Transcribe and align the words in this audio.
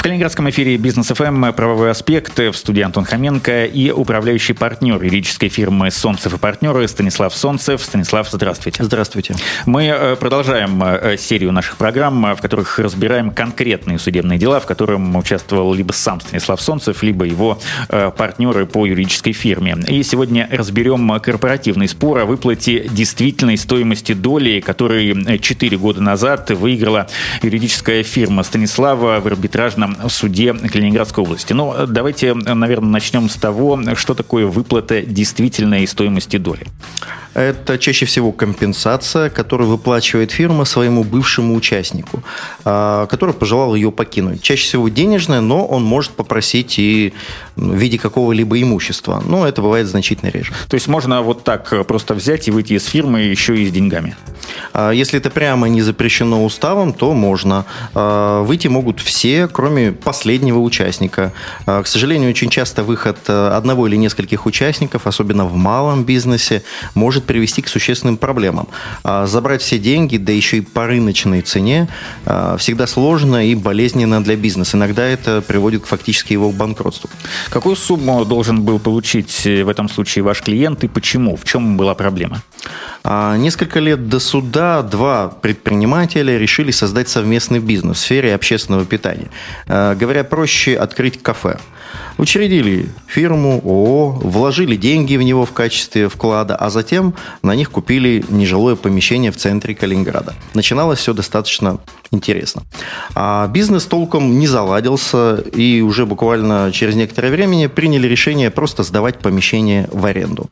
В 0.00 0.02
Калининградском 0.02 0.48
эфире 0.48 0.78
«Бизнес 0.78 1.08
ФМ» 1.08 1.52
правовой 1.52 1.90
аспект 1.90 2.38
в 2.38 2.54
студии 2.54 2.80
Антон 2.80 3.04
Хоменко 3.04 3.66
и 3.66 3.90
управляющий 3.90 4.54
партнер 4.54 4.94
юридической 4.94 5.50
фирмы 5.50 5.90
«Солнцев 5.90 6.32
и 6.32 6.38
партнеры» 6.38 6.88
Станислав 6.88 7.36
Солнцев. 7.36 7.82
Станислав, 7.82 8.26
здравствуйте. 8.30 8.82
Здравствуйте. 8.82 9.34
Мы 9.66 9.88
э, 9.88 10.16
продолжаем 10.16 10.82
э, 10.82 11.18
серию 11.18 11.52
наших 11.52 11.76
программ, 11.76 12.34
в 12.34 12.40
которых 12.40 12.78
разбираем 12.78 13.30
конкретные 13.30 13.98
судебные 13.98 14.38
дела, 14.38 14.58
в 14.60 14.64
котором 14.64 15.14
участвовал 15.16 15.74
либо 15.74 15.92
сам 15.92 16.22
Станислав 16.22 16.62
Солнцев, 16.62 17.02
либо 17.02 17.26
его 17.26 17.58
э, 17.90 18.10
партнеры 18.16 18.64
по 18.64 18.86
юридической 18.86 19.34
фирме. 19.34 19.76
И 19.86 20.02
сегодня 20.02 20.48
разберем 20.50 21.20
корпоративный 21.20 21.88
спор 21.88 22.20
о 22.20 22.24
выплате 22.24 22.88
действительной 22.88 23.58
стоимости 23.58 24.14
доли, 24.14 24.60
который 24.60 25.38
4 25.38 25.76
года 25.76 26.00
назад 26.00 26.50
выиграла 26.52 27.06
юридическая 27.42 28.02
фирма 28.02 28.44
Станислава 28.44 29.20
в 29.20 29.26
арбитражном 29.26 29.89
в 30.02 30.10
суде 30.10 30.52
Калининградской 30.54 31.24
области. 31.24 31.52
Но 31.52 31.74
ну, 31.78 31.86
давайте, 31.86 32.34
наверное, 32.34 32.90
начнем 32.90 33.28
с 33.28 33.36
того, 33.36 33.78
что 33.94 34.14
такое 34.14 34.46
выплата 34.46 35.02
действительной 35.02 35.86
стоимости 35.86 36.36
доли. 36.36 36.66
Это 37.34 37.78
чаще 37.78 38.06
всего 38.06 38.32
компенсация, 38.32 39.30
которую 39.30 39.70
выплачивает 39.70 40.32
фирма 40.32 40.64
своему 40.64 41.04
бывшему 41.04 41.54
участнику, 41.54 42.22
а, 42.64 43.06
который 43.06 43.34
пожелал 43.34 43.74
ее 43.74 43.92
покинуть. 43.92 44.42
Чаще 44.42 44.64
всего 44.64 44.88
денежная, 44.88 45.40
но 45.40 45.64
он 45.64 45.84
может 45.84 46.12
попросить 46.12 46.78
и 46.78 47.12
в 47.56 47.74
виде 47.74 47.98
какого-либо 47.98 48.60
имущества. 48.60 49.22
Но 49.26 49.46
это 49.46 49.62
бывает 49.62 49.86
значительно 49.86 50.30
реже. 50.30 50.52
То 50.68 50.74
есть 50.74 50.88
можно 50.88 51.22
вот 51.22 51.44
так 51.44 51.86
просто 51.86 52.14
взять 52.14 52.48
и 52.48 52.50
выйти 52.50 52.74
из 52.74 52.86
фирмы 52.86 53.20
еще 53.20 53.56
и 53.56 53.68
с 53.68 53.72
деньгами? 53.72 54.16
А, 54.72 54.90
если 54.90 55.18
это 55.18 55.30
прямо 55.30 55.68
не 55.68 55.82
запрещено 55.82 56.44
уставом, 56.44 56.92
то 56.92 57.12
можно. 57.12 57.64
А, 57.94 58.42
выйти 58.42 58.68
могут 58.68 59.00
все, 59.00 59.48
кроме 59.48 59.92
последнего 59.92 60.58
участника. 60.58 61.32
К 61.66 61.86
сожалению, 61.86 62.30
очень 62.30 62.50
часто 62.50 62.82
выход 62.82 63.18
э, 63.28 63.48
одного 63.48 63.86
или 63.86 63.96
нескольких 63.96 64.46
участников, 64.46 65.06
особенно 65.06 65.44
в 65.44 65.56
малом 65.56 66.04
бизнесе, 66.04 66.62
может 66.94 67.19
может 67.20 67.24
привести 67.24 67.62
к 67.62 67.68
существенным 67.68 68.16
проблемам. 68.16 68.68
А 69.04 69.26
забрать 69.26 69.62
все 69.62 69.78
деньги, 69.78 70.16
да 70.16 70.32
еще 70.32 70.58
и 70.58 70.60
по 70.60 70.86
рыночной 70.86 71.42
цене, 71.42 71.88
а, 72.26 72.56
всегда 72.56 72.86
сложно 72.86 73.46
и 73.46 73.54
болезненно 73.54 74.22
для 74.22 74.36
бизнеса. 74.36 74.76
Иногда 74.76 75.02
это 75.02 75.40
приводит 75.40 75.82
к 75.82 75.86
фактически 75.86 76.32
его 76.32 76.50
банкротству. 76.50 77.10
Какую 77.50 77.76
сумму 77.76 78.24
должен 78.24 78.62
был 78.62 78.78
получить 78.78 79.44
в 79.44 79.68
этом 79.68 79.88
случае 79.88 80.22
ваш 80.22 80.42
клиент 80.42 80.84
и 80.84 80.88
почему? 80.88 81.36
В 81.36 81.44
чем 81.44 81.76
была 81.76 81.94
проблема? 81.94 82.42
А, 83.04 83.36
несколько 83.36 83.80
лет 83.80 84.08
до 84.08 84.20
суда 84.20 84.82
два 84.82 85.28
предпринимателя 85.28 86.38
решили 86.38 86.72
создать 86.72 87.08
совместный 87.08 87.60
бизнес 87.60 87.98
в 87.98 88.00
сфере 88.00 88.34
общественного 88.34 88.84
питания. 88.84 89.28
Говоря 89.66 90.24
проще, 90.24 90.76
открыть 90.76 91.22
кафе. 91.22 91.58
Учредили 92.18 92.86
фирму, 93.06 93.60
ООО, 93.64 94.10
вложили 94.10 94.76
деньги 94.76 95.16
в 95.16 95.22
него 95.22 95.44
в 95.44 95.52
качестве 95.52 96.08
вклада, 96.08 96.54
а 96.54 96.70
затем 96.70 97.09
на 97.42 97.54
них 97.54 97.70
купили 97.70 98.24
нежилое 98.28 98.76
помещение 98.76 99.30
в 99.30 99.36
центре 99.36 99.74
Калининграда. 99.74 100.34
Начиналось 100.54 100.98
все 100.98 101.12
достаточно 101.12 101.78
интересно. 102.10 102.62
А 103.14 103.46
бизнес 103.48 103.86
толком 103.86 104.38
не 104.38 104.46
заладился, 104.46 105.36
и 105.36 105.80
уже 105.80 106.06
буквально 106.06 106.70
через 106.72 106.94
некоторое 106.94 107.30
время 107.30 107.68
приняли 107.68 108.06
решение 108.06 108.50
просто 108.50 108.82
сдавать 108.82 109.18
помещение 109.18 109.88
в 109.92 110.04
аренду. 110.06 110.50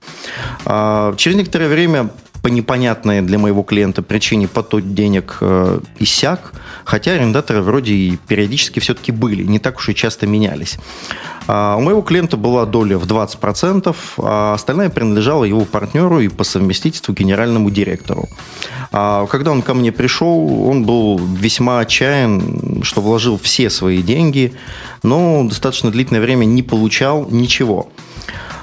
А 0.65 1.15
через 1.17 1.37
некоторое 1.37 1.69
время 1.69 2.11
по 2.43 2.49
непонятной 2.49 3.23
для 3.23 3.39
моего 3.39 3.63
клиента 3.63 4.03
причине 4.03 4.49
поток 4.49 4.95
денег 4.95 5.39
э, 5.41 5.81
иссяк, 5.99 6.53
хотя 6.85 7.13
арендаторы 7.13 7.63
вроде 7.63 7.93
и 7.95 8.17
периодически 8.17 8.81
все-таки 8.81 9.13
были, 9.13 9.43
не 9.43 9.59
так 9.59 9.79
уж 9.79 9.89
и 9.89 9.95
часто 9.95 10.27
менялись. 10.27 10.79
А 11.47 11.77
у 11.77 11.81
моего 11.81 12.03
клиента 12.03 12.37
была 12.37 12.67
доля 12.67 12.99
в 12.99 13.07
20%, 13.07 13.97
а 14.19 14.55
остальная 14.55 14.91
принадлежала 14.91 15.45
его 15.45 15.65
партнеру 15.65 16.21
и 16.21 16.29
по 16.29 16.45
совместительству 16.45 17.15
генеральному 17.15 17.71
директору. 17.71 18.29
А 18.93 19.27
когда 19.27 19.51
он 19.51 19.63
ко 19.63 19.75
мне 19.75 19.93
пришел, 19.93 20.69
он 20.69 20.85
был 20.85 21.19
весьма 21.19 21.81
отчаян, 21.81 22.83
что 22.83 23.01
вложил 23.01 23.39
все 23.39 23.71
свои 23.71 24.03
деньги, 24.03 24.53
но 25.03 25.45
достаточно 25.45 25.91
длительное 25.91 26.21
время 26.21 26.45
не 26.45 26.63
получал 26.63 27.27
ничего. 27.31 27.89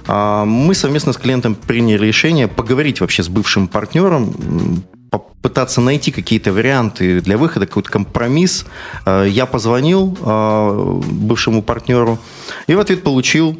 А, 0.07 0.45
мы 0.45 0.75
совместно 0.75 1.13
с 1.13 1.17
клиентом 1.17 1.55
приняли 1.55 2.05
решение 2.05 2.47
поговорить 2.47 3.01
вообще 3.01 3.23
с 3.23 3.29
бывшим 3.29 3.67
партнером, 3.67 4.83
попытаться 5.09 5.81
найти 5.81 6.11
какие-то 6.11 6.51
варианты 6.51 7.21
для 7.21 7.37
выхода, 7.37 7.67
какой-то 7.67 7.89
компромисс. 7.89 8.65
А, 9.05 9.23
я 9.23 9.45
позвонил 9.45 10.17
а, 10.21 10.99
бывшему 11.05 11.61
партнеру 11.61 12.19
и 12.67 12.75
в 12.75 12.79
ответ 12.79 13.03
получил 13.03 13.57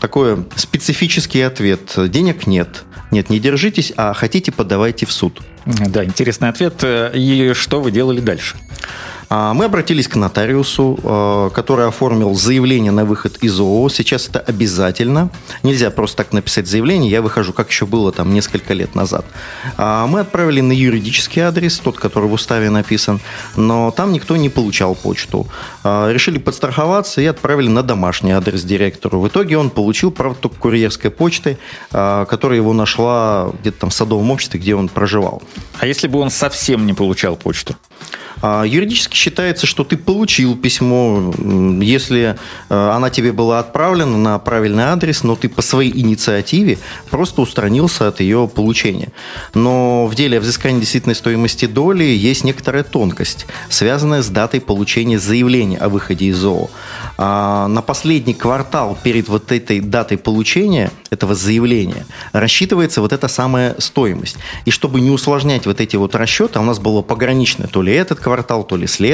такой 0.00 0.46
специфический 0.54 1.42
ответ. 1.42 1.92
Денег 2.10 2.46
нет. 2.46 2.84
Нет, 3.10 3.28
не 3.28 3.40
держитесь, 3.40 3.92
а 3.96 4.14
хотите, 4.14 4.52
подавайте 4.52 5.04
в 5.04 5.12
суд. 5.12 5.40
Да, 5.66 6.04
интересный 6.04 6.48
ответ. 6.48 6.82
И 6.84 7.52
что 7.54 7.82
вы 7.82 7.90
делали 7.90 8.20
дальше? 8.20 8.56
А, 9.32 9.54
мы 9.54 9.66
обратились 9.66 10.08
к 10.08 10.16
нотариусу, 10.16 10.98
а, 11.04 11.50
который 11.50 11.86
оформил 11.86 12.34
заявление 12.34 12.90
на 12.90 13.04
выход 13.04 13.36
из 13.40 13.60
ООО. 13.60 13.88
Сейчас 13.88 14.26
это 14.26 14.40
обязательно. 14.40 15.30
Нельзя 15.62 15.92
просто 15.92 16.16
так 16.16 16.32
написать 16.32 16.66
заявление. 16.66 17.12
Я 17.12 17.22
выхожу, 17.22 17.52
как 17.52 17.70
еще 17.70 17.86
было 17.86 18.10
там 18.10 18.34
несколько 18.34 18.74
лет 18.74 18.96
назад. 18.96 19.24
А, 19.76 20.08
мы 20.08 20.20
отправили 20.20 20.60
на 20.60 20.72
юридический 20.72 21.42
адрес, 21.42 21.78
тот, 21.78 21.96
который 21.96 22.28
в 22.28 22.32
уставе 22.32 22.70
написан, 22.70 23.20
но 23.54 23.92
там 23.92 24.12
никто 24.12 24.36
не 24.36 24.48
получал 24.48 24.96
почту. 24.96 25.46
Решили 25.84 26.38
подстраховаться 26.38 27.20
и 27.20 27.26
отправили 27.26 27.68
на 27.68 27.84
домашний 27.84 28.32
адрес 28.32 28.64
директору. 28.64 29.20
В 29.20 29.28
итоге 29.28 29.56
он 29.58 29.70
получил, 29.70 30.10
правда, 30.10 30.40
только 30.40 30.56
курьерской 30.56 31.10
почты, 31.10 31.56
которая 31.90 32.56
его 32.56 32.72
нашла 32.72 33.52
где-то 33.60 33.80
там 33.80 33.90
в 33.90 33.94
садовом 33.94 34.30
обществе, 34.32 34.58
где 34.58 34.74
он 34.74 34.88
проживал. 34.88 35.42
А 35.78 35.86
если 35.86 36.08
бы 36.08 36.18
он 36.18 36.30
совсем 36.30 36.84
не 36.86 36.94
получал 36.94 37.36
почту? 37.36 37.76
Юридически 38.42 39.16
считается, 39.20 39.66
что 39.66 39.84
ты 39.84 39.96
получил 39.96 40.56
письмо, 40.56 41.32
если 41.82 42.36
э, 42.68 42.90
она 42.90 43.10
тебе 43.10 43.32
была 43.32 43.58
отправлена 43.58 44.16
на 44.16 44.38
правильный 44.38 44.84
адрес, 44.84 45.22
но 45.22 45.36
ты 45.36 45.48
по 45.48 45.62
своей 45.62 45.96
инициативе 46.00 46.78
просто 47.10 47.42
устранился 47.42 48.08
от 48.08 48.20
ее 48.20 48.50
получения. 48.52 49.08
Но 49.54 50.06
в 50.06 50.14
деле 50.14 50.38
о 50.38 50.40
взыскании 50.40 50.80
действительной 50.80 51.14
стоимости 51.14 51.66
доли 51.66 52.04
есть 52.04 52.44
некоторая 52.44 52.82
тонкость, 52.82 53.46
связанная 53.68 54.22
с 54.22 54.28
датой 54.28 54.60
получения 54.60 55.18
заявления 55.18 55.76
о 55.76 55.90
выходе 55.90 56.26
из 56.26 56.38
ЗОО. 56.38 56.70
А 57.18 57.68
на 57.68 57.82
последний 57.82 58.34
квартал 58.34 58.98
перед 59.02 59.28
вот 59.28 59.52
этой 59.52 59.80
датой 59.80 60.16
получения 60.16 60.90
этого 61.10 61.34
заявления 61.34 62.06
рассчитывается 62.32 63.02
вот 63.02 63.12
эта 63.12 63.28
самая 63.28 63.74
стоимость. 63.78 64.36
И 64.64 64.70
чтобы 64.70 65.02
не 65.02 65.10
усложнять 65.10 65.66
вот 65.66 65.80
эти 65.80 65.96
вот 65.96 66.14
расчеты, 66.14 66.58
а 66.58 66.62
у 66.62 66.64
нас 66.64 66.78
было 66.78 67.02
пограничное 67.02 67.66
то 67.66 67.82
ли 67.82 67.92
этот 67.92 68.20
квартал, 68.20 68.64
то 68.64 68.76
ли 68.76 68.86
следующий, 68.86 69.09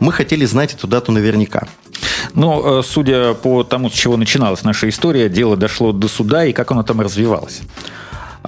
мы 0.00 0.12
хотели 0.12 0.44
знать 0.44 0.74
эту 0.74 0.86
дату 0.86 1.12
наверняка. 1.12 1.66
Ну, 2.34 2.80
э, 2.80 2.82
судя 2.82 3.34
по 3.34 3.64
тому, 3.64 3.90
с 3.90 3.92
чего 3.92 4.16
начиналась 4.16 4.64
наша 4.64 4.88
история, 4.88 5.28
дело 5.28 5.56
дошло 5.56 5.92
до 5.92 6.08
суда, 6.08 6.44
и 6.44 6.52
как 6.52 6.70
оно 6.70 6.82
там 6.82 7.00
развивалось? 7.00 7.62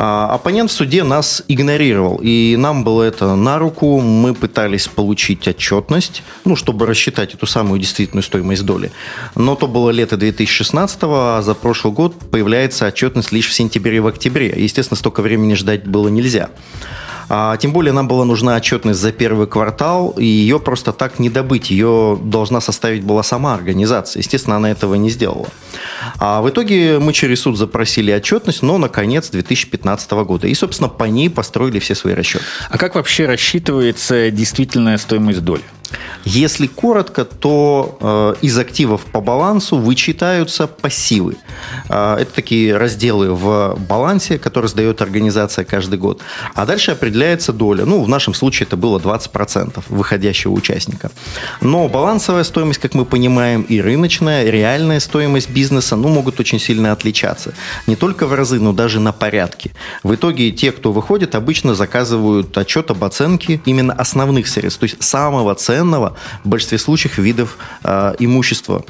А, 0.00 0.32
оппонент 0.32 0.70
в 0.70 0.74
суде 0.74 1.02
нас 1.02 1.42
игнорировал, 1.48 2.20
и 2.22 2.54
нам 2.56 2.84
было 2.84 3.02
это 3.02 3.34
на 3.34 3.58
руку. 3.58 3.98
Мы 4.00 4.32
пытались 4.32 4.86
получить 4.86 5.48
отчетность, 5.48 6.22
ну, 6.44 6.54
чтобы 6.54 6.86
рассчитать 6.86 7.34
эту 7.34 7.46
самую 7.46 7.80
действительную 7.80 8.22
стоимость 8.22 8.64
доли. 8.64 8.92
Но 9.34 9.56
то 9.56 9.66
было 9.66 9.90
лето 9.90 10.16
2016 10.16 10.98
а 11.02 11.42
за 11.42 11.54
прошлый 11.54 11.92
год 11.92 12.14
появляется 12.30 12.86
отчетность 12.86 13.32
лишь 13.32 13.48
в 13.48 13.52
сентябре 13.52 13.96
и 13.96 14.00
в 14.00 14.06
октябре. 14.06 14.54
Естественно, 14.56 14.96
столько 14.96 15.20
времени 15.20 15.54
ждать 15.54 15.84
было 15.84 16.06
нельзя. 16.06 16.50
А, 17.28 17.56
тем 17.56 17.72
более 17.72 17.92
нам 17.92 18.08
была 18.08 18.24
нужна 18.24 18.56
отчетность 18.56 19.00
за 19.00 19.12
первый 19.12 19.46
квартал, 19.46 20.14
и 20.16 20.24
ее 20.24 20.58
просто 20.58 20.92
так 20.92 21.18
не 21.18 21.30
добыть. 21.30 21.70
Ее 21.70 22.18
должна 22.22 22.60
составить 22.60 23.02
была 23.02 23.22
сама 23.22 23.54
организация. 23.54 24.20
Естественно, 24.20 24.56
она 24.56 24.70
этого 24.70 24.94
не 24.94 25.10
сделала. 25.10 25.46
А 26.18 26.40
в 26.40 26.48
итоге 26.48 26.98
мы 26.98 27.12
через 27.12 27.42
суд 27.42 27.56
запросили 27.56 28.12
отчетность, 28.12 28.62
но 28.62 28.78
на 28.78 28.88
конец 28.88 29.30
2015 29.30 30.10
года. 30.10 30.46
И, 30.46 30.54
собственно, 30.54 30.88
по 30.88 31.04
ней 31.04 31.28
построили 31.30 31.78
все 31.78 31.94
свои 31.94 32.14
расчеты. 32.14 32.44
А 32.70 32.78
как 32.78 32.94
вообще 32.94 33.26
рассчитывается 33.26 34.30
действительная 34.30 34.98
стоимость 34.98 35.44
доли? 35.44 35.62
Если 36.24 36.66
коротко, 36.66 37.24
то 37.24 37.98
э, 38.00 38.34
из 38.42 38.58
активов 38.58 39.04
по 39.06 39.20
балансу 39.20 39.78
вычитаются 39.78 40.66
пассивы. 40.66 41.36
Э, 41.88 42.16
это 42.20 42.32
такие 42.34 42.76
разделы 42.76 43.32
в 43.32 43.78
балансе, 43.88 44.38
которые 44.38 44.68
сдает 44.68 45.00
организация 45.00 45.64
каждый 45.64 45.98
год. 45.98 46.20
А 46.54 46.66
дальше 46.66 46.90
определяется 46.90 47.52
доля. 47.52 47.84
Ну, 47.84 48.02
в 48.02 48.08
нашем 48.08 48.34
случае 48.34 48.66
это 48.66 48.76
было 48.76 48.98
20% 48.98 49.82
выходящего 49.88 50.52
участника. 50.52 51.10
Но 51.60 51.88
балансовая 51.88 52.44
стоимость, 52.44 52.80
как 52.80 52.94
мы 52.94 53.04
понимаем, 53.04 53.62
и 53.62 53.80
рыночная, 53.80 54.50
реальная 54.50 55.00
стоимость 55.00 55.50
бизнеса, 55.50 55.96
ну, 55.96 56.08
могут 56.08 56.40
очень 56.40 56.60
сильно 56.60 56.92
отличаться. 56.92 57.54
Не 57.86 57.96
только 57.96 58.26
в 58.26 58.34
разы, 58.34 58.60
но 58.60 58.72
даже 58.72 59.00
на 59.00 59.12
порядке. 59.12 59.70
В 60.02 60.14
итоге 60.14 60.50
те, 60.50 60.72
кто 60.72 60.92
выходит, 60.92 61.34
обычно 61.34 61.74
заказывают 61.74 62.56
отчет 62.58 62.90
об 62.90 63.04
оценке 63.04 63.60
именно 63.64 63.94
основных 63.94 64.48
средств, 64.48 64.80
то 64.80 64.84
есть 64.84 65.02
самого 65.02 65.54
ценного 65.54 65.77
в 66.44 66.48
большинстве 66.48 66.78
случаев 66.78 67.18
видов 67.18 67.58
э, 67.84 68.14
имущества 68.18 68.84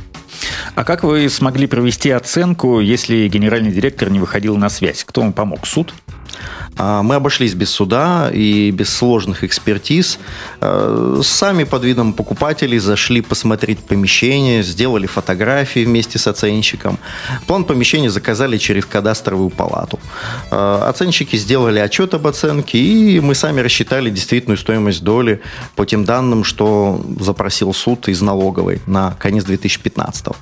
а 0.74 0.84
как 0.84 1.02
вы 1.02 1.28
смогли 1.28 1.66
провести 1.66 2.10
оценку, 2.10 2.80
если 2.80 3.28
генеральный 3.28 3.72
директор 3.72 4.10
не 4.10 4.20
выходил 4.20 4.56
на 4.56 4.68
связь? 4.68 5.04
Кто 5.04 5.22
вам 5.22 5.32
помог? 5.32 5.66
Суд? 5.66 5.94
А, 6.78 7.02
мы 7.02 7.16
обошлись 7.16 7.54
без 7.54 7.70
суда 7.70 8.30
и 8.32 8.70
без 8.70 8.94
сложных 8.94 9.44
экспертиз. 9.44 10.18
А, 10.60 11.20
сами 11.22 11.64
под 11.64 11.84
видом 11.84 12.12
покупателей 12.12 12.78
зашли 12.78 13.20
посмотреть 13.20 13.80
помещение, 13.80 14.62
сделали 14.62 15.06
фотографии 15.06 15.84
вместе 15.84 16.18
с 16.18 16.26
оценщиком. 16.26 16.98
План 17.46 17.64
помещения 17.64 18.10
заказали 18.10 18.58
через 18.58 18.86
кадастровую 18.86 19.50
палату. 19.50 19.98
А, 20.50 20.88
оценщики 20.88 21.36
сделали 21.36 21.80
отчет 21.80 22.14
об 22.14 22.26
оценке, 22.26 22.78
и 22.78 23.20
мы 23.20 23.34
сами 23.34 23.60
рассчитали 23.60 24.10
действительную 24.10 24.58
стоимость 24.58 25.02
доли 25.02 25.40
по 25.74 25.84
тем 25.84 26.04
данным, 26.04 26.44
что 26.44 27.04
запросил 27.18 27.74
суд 27.74 28.08
из 28.08 28.22
налоговой 28.22 28.80
на 28.86 29.12
конец 29.18 29.44
2015 29.44 30.26
-го. 30.26 30.36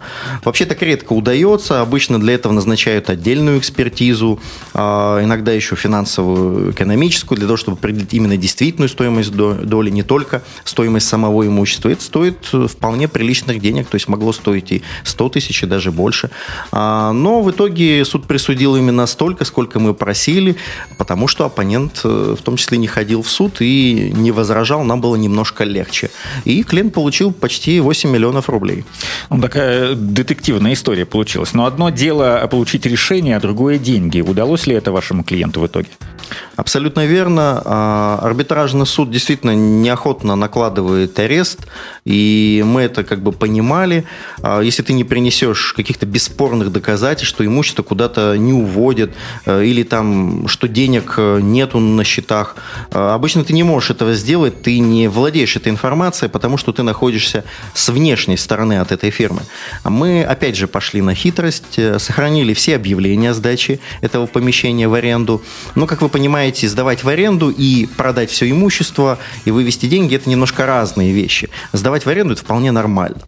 Вообще 0.44 0.66
так 0.66 0.82
редко 0.82 1.14
удается. 1.14 1.81
Обычно 1.81 2.20
для 2.20 2.34
этого 2.34 2.52
назначают 2.52 3.08
отдельную 3.10 3.58
экспертизу, 3.58 4.38
иногда 4.75 5.52
еще 5.52 5.76
финансовую, 5.87 6.73
экономическую, 6.73 7.38
для 7.38 7.47
того, 7.47 7.56
чтобы 7.56 7.79
определить 7.79 8.12
именно 8.12 8.37
действительную 8.37 8.88
стоимость 8.88 9.31
доли, 9.33 9.91
не 9.91 10.03
только 10.03 10.43
стоимость 10.65 11.06
самого 11.06 11.47
имущества. 11.47 11.91
Это 11.91 12.03
стоит 12.03 12.38
э, 12.53 12.67
вполне 12.69 13.06
приличных 13.06 13.61
денег, 13.61 13.87
то 13.87 13.94
есть 13.94 14.09
могло 14.09 14.33
стоить 14.33 14.73
и 14.73 14.83
100 15.05 15.29
тысяч, 15.29 15.62
и 15.62 15.67
даже 15.67 15.93
больше. 15.93 16.31
А, 16.73 17.12
но 17.12 17.41
в 17.41 17.50
итоге 17.53 18.05
суд 18.05 18.27
присудил 18.27 18.75
именно 18.75 19.06
столько, 19.06 19.44
сколько 19.44 19.79
мы 19.79 19.94
просили, 19.94 20.56
потому 20.99 21.29
что 21.29 21.44
оппонент 21.44 22.00
э, 22.03 22.35
в 22.37 22.43
том 22.43 22.56
числе 22.56 22.79
не 22.79 22.88
ходил 22.88 23.23
в 23.23 23.31
суд 23.31 23.61
и 23.61 24.12
не 24.12 24.33
возражал, 24.33 24.83
нам 24.83 25.00
было 25.00 25.15
немножко 25.15 25.62
легче. 25.62 26.11
И 26.44 26.65
клиент 26.65 26.94
получил 26.94 27.33
почти 27.33 27.79
8 27.79 28.11
миллионов 28.11 28.49
рублей. 28.49 28.85
Ну, 29.31 29.41
такая 29.41 29.94
детективная 29.94 30.73
история 30.73 31.06
получилась. 31.06 31.55
Но 31.55 31.65
одно 31.65 31.91
дело 31.91 32.49
получить 32.50 32.87
решение, 32.87 33.37
а 33.37 33.41
другое 33.41 33.79
деньги. 33.79 34.21
Удалось 34.21 34.67
ли 34.67 34.75
это 34.75 34.91
вашему 34.91 35.23
клиенту 35.23 35.61
в 35.61 35.67
итоге? 35.67 35.75
итоге. 35.81 36.15
Абсолютно 36.56 37.06
верно. 37.06 37.62
А, 37.64 38.19
арбитражный 38.23 38.87
суд 38.87 39.11
действительно 39.11 39.55
неохотно 39.55 40.37
накладывает 40.37 41.19
арест, 41.19 41.67
и 42.05 42.62
мы 42.67 42.82
это 42.82 43.05
как 43.05 43.23
бы 43.23 43.32
понимали. 43.32 44.05
А, 44.43 44.61
если 44.61 44.82
ты 44.82 44.93
не 44.93 45.05
принесешь 45.05 45.73
каких-то 45.75 46.06
бесспорных 46.06 46.73
доказательств, 46.73 47.34
что 47.34 47.44
имущество 47.44 47.82
куда-то 47.82 48.37
не 48.37 48.52
уводят, 48.52 49.11
э, 49.44 49.64
или 49.64 49.82
там, 49.82 50.49
что 50.49 50.69
денег 50.69 51.14
э, 51.19 51.40
нету 51.43 51.78
на 51.78 52.05
счетах, 52.05 52.56
э, 52.90 52.99
обычно 52.99 53.44
ты 53.44 53.52
не 53.52 53.62
можешь 53.62 53.90
этого 53.90 54.14
сделать, 54.14 54.62
ты 54.62 54.78
не 54.78 55.08
владеешь 55.08 55.56
этой 55.56 55.69
информацией, 55.69 56.31
потому 56.31 56.56
что 56.56 56.73
ты 56.73 56.82
находишься 56.82 57.44
с 57.75 57.88
внешней 57.88 58.37
стороны 58.37 58.78
от 58.81 58.93
этой 58.93 59.11
фирмы. 59.11 59.43
Мы, 59.84 60.25
опять 60.25 60.56
же, 60.56 60.67
пошли 60.67 61.02
на 61.02 61.14
хитрость, 61.14 61.78
сохранили 61.99 62.55
все 62.55 62.76
объявления 62.76 63.31
о 63.31 63.34
сдаче 63.34 63.78
этого 64.00 64.26
помещения 64.26 64.88
в 64.88 64.94
аренду. 64.94 65.43
Но, 65.75 65.87
как 65.87 66.02
вы 66.02 66.08
понимаете, 66.16 66.66
сдавать 66.66 67.04
в 67.04 67.08
аренду 67.10 67.50
и 67.50 67.84
продать 67.84 68.30
все 68.30 68.50
имущество 68.50 69.18
и 69.44 69.50
вывести 69.50 69.84
деньги– 69.84 70.14
это 70.16 70.30
немножко 70.30 70.64
разные 70.64 71.12
вещи. 71.12 71.50
Сдавать 71.74 72.06
в 72.06 72.08
аренду– 72.08 72.32
это 72.32 72.40
вполне 72.40 72.70
нормально. 72.72 73.18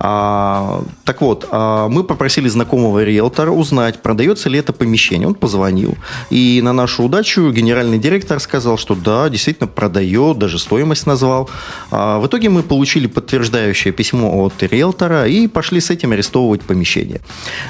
А, 0.00 0.82
так 1.04 1.20
вот, 1.20 1.46
а, 1.48 1.88
мы 1.88 2.02
попросили 2.02 2.48
знакомого 2.48 3.04
риэлтора 3.04 3.52
узнать, 3.52 4.02
продается 4.02 4.48
ли 4.48 4.58
это 4.58 4.72
помещение. 4.72 5.28
Он 5.28 5.36
позвонил. 5.36 5.96
И 6.28 6.60
на 6.60 6.72
нашу 6.72 7.04
удачу 7.04 7.52
генеральный 7.52 7.98
директор 7.98 8.40
сказал, 8.40 8.78
что 8.78 8.96
да, 8.96 9.28
действительно 9.28 9.68
продает, 9.68 10.36
даже 10.36 10.58
стоимость 10.58 11.06
назвал. 11.06 11.48
А, 11.92 12.18
в 12.18 12.26
итоге 12.26 12.48
мы 12.48 12.64
получили 12.64 13.06
подтверждающее 13.06 13.92
письмо 13.92 14.44
от 14.44 14.60
риэлтора 14.60 15.28
и 15.28 15.46
пошли 15.46 15.80
с 15.80 15.90
этим 15.90 16.10
арестовывать 16.10 16.62
помещение. 16.62 17.20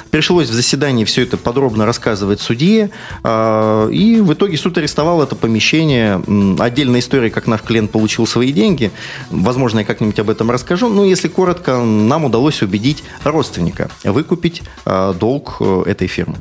Пришлось 0.09 0.49
в 0.49 0.53
заседании 0.53 1.05
все 1.05 1.21
это 1.21 1.37
подробно 1.37 1.85
рассказывать 1.85 2.41
судье. 2.41 2.89
А, 3.21 3.87
и 3.89 4.21
в 4.21 4.33
итоге 4.33 4.54
итоге 4.55 4.57
суд 4.57 4.77
арестовал 4.77 5.21
это 5.21 5.35
помещение. 5.35 6.21
Отдельная 6.59 6.99
история, 6.99 7.29
как 7.29 7.47
наш 7.47 7.61
клиент 7.61 7.91
получил 7.91 8.25
свои 8.27 8.51
деньги. 8.51 8.91
Возможно, 9.29 9.79
я 9.79 9.85
как-нибудь 9.85 10.19
об 10.19 10.29
этом 10.29 10.51
расскажу. 10.51 10.89
Но 10.89 11.05
если 11.05 11.27
коротко, 11.27 11.77
нам 11.77 12.25
удалось 12.25 12.61
убедить 12.61 13.03
родственника 13.23 13.89
выкупить 14.03 14.63
э, 14.85 15.13
долг 15.19 15.57
э, 15.59 15.83
этой 15.87 16.07
фирмы. 16.07 16.37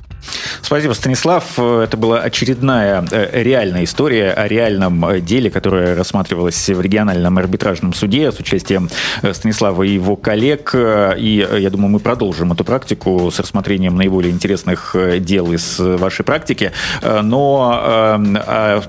Спасибо, 0.62 0.93
Станислав. 0.94 1.58
Это 1.58 1.96
была 1.96 2.20
очередная 2.20 3.05
э, 3.11 3.43
реальная 3.43 3.84
история 3.84 4.32
о 4.32 4.49
реальном 4.49 5.25
деле, 5.25 5.50
которое 5.50 5.94
рассматривалось 5.94 6.69
в 6.69 6.81
региональном 6.81 7.38
арбитражном 7.38 7.94
суде 7.94 8.32
с 8.32 8.38
участием 8.38 8.88
Станислава 9.32 9.82
и 9.82 9.90
его 9.90 10.17
коллег. 10.17 10.75
И 10.75 11.46
я 11.58 11.70
думаю, 11.70 11.90
мы 11.90 11.99
продолжим 11.99 12.52
эту 12.52 12.64
практику 12.64 13.31
с 13.31 13.38
рассмотрением 13.38 13.96
наиболее 13.96 14.32
интересных 14.32 14.96
дел 15.19 15.52
из 15.52 15.78
вашей 15.78 16.25
практики. 16.25 16.72
Но 17.02 17.81
э, 17.82 18.03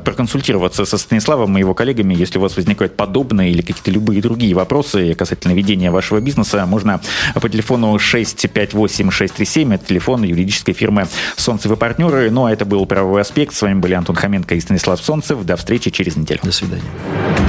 проконсультироваться 0.04 0.86
со 0.86 0.98
Станиславом 0.98 1.58
и 1.58 1.60
его 1.60 1.74
коллегами, 1.74 2.14
если 2.14 2.38
у 2.38 2.42
вас 2.42 2.56
возникают 2.56 2.96
подобные 2.96 3.52
или 3.52 3.62
какие-то 3.62 3.92
любые 3.92 4.22
другие 4.22 4.54
вопросы 4.56 5.14
касательно 5.14 5.54
ведения 5.54 5.92
вашего 5.92 6.20
бизнеса, 6.20 6.66
можно 6.66 7.02
по 7.34 7.50
телефону 7.50 7.96
658-637, 7.96 9.74
это 9.74 9.86
телефон 9.86 10.24
юридической 10.24 10.74
фирмы 10.74 11.08
«Солнцев 11.36 11.72
и 11.72 11.76
партнеры». 11.76 12.30
Ну, 12.32 12.46
а 12.46 12.52
это 12.52 12.66
был 12.66 12.86
«Правовой 12.86 13.22
аспект». 13.22 13.54
С 13.54 13.62
вами 13.62 13.80
были 13.80 13.94
Антон 13.94 14.16
Хоменко 14.16 14.56
и 14.56 14.60
Станислав 14.60 15.02
Солнцев. 15.02 15.44
До 15.44 15.56
встречи 15.56 15.92
через 15.92 16.16
неделю. 16.16 16.40
До 16.44 16.52
свидания. 16.52 16.84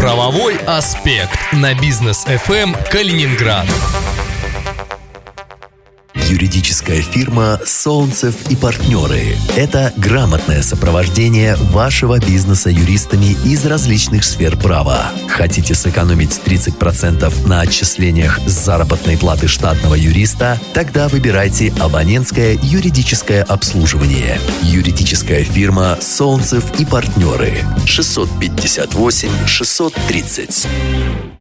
«Правовой 0.00 0.56
аспект» 0.66 1.38
на 1.52 1.74
бизнес 1.74 2.26
FM 2.26 2.76
Калининград. 2.90 3.66
Юридическая 6.28 7.02
фирма 7.02 7.60
«Солнцев 7.64 8.50
и 8.50 8.56
партнеры»– 8.56 9.36
это 9.56 9.92
грамотное 9.96 10.60
сопровождение 10.60 11.54
вашего 11.54 12.18
бизнеса 12.18 12.68
юристами 12.68 13.36
из 13.44 13.64
различных 13.64 14.24
сфер 14.24 14.56
права. 14.56 15.12
Хотите 15.28 15.76
сэкономить 15.76 16.40
30% 16.44 17.46
на 17.46 17.60
отчислениях 17.60 18.40
с 18.44 18.64
заработной 18.64 19.16
платы 19.16 19.46
штатного 19.46 19.94
юриста? 19.94 20.60
Тогда 20.74 21.06
выбирайте 21.06 21.72
абонентское 21.78 22.58
юридическое 22.60 23.44
обслуживание. 23.44 24.40
Юридическая 24.62 25.44
фирма 25.44 25.96
«Солнцев 26.00 26.64
и 26.80 26.84
партнеры» 26.84 27.54
658 27.86 29.46
630. 29.46 31.35